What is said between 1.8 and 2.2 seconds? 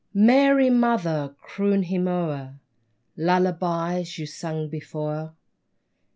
him